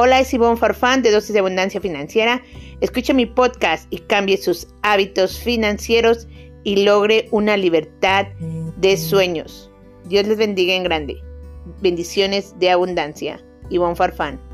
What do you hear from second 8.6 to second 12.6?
de sueños. Dios les bendiga en grande. Bendiciones